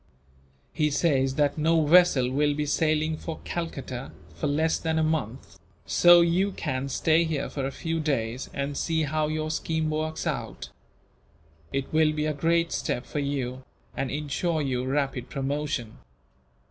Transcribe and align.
"He 0.73 0.89
says 0.89 1.35
that 1.35 1.59
no 1.59 1.85
vessel 1.85 2.31
will 2.31 2.55
be 2.55 2.65
sailing 2.65 3.17
for 3.17 3.39
Calcutta 3.43 4.11
for 4.33 4.47
less 4.47 4.79
than 4.79 4.97
a 4.97 5.03
month, 5.03 5.59
so 5.85 6.21
you 6.21 6.53
can 6.53 6.89
stay 6.89 7.23
here 7.23 7.47
for 7.51 7.67
a 7.67 7.71
few 7.71 7.99
days, 7.99 8.49
and 8.51 8.75
see 8.75 9.03
how 9.03 9.27
your 9.27 9.51
scheme 9.51 9.91
works 9.91 10.25
out. 10.25 10.71
It 11.71 11.93
will 11.93 12.13
be 12.13 12.25
a 12.25 12.33
great 12.33 12.71
step 12.71 13.05
for 13.05 13.19
you, 13.19 13.63
and 13.95 14.09
ensure 14.09 14.59
you 14.63 14.83
rapid 14.85 15.29
promotion." 15.29 15.99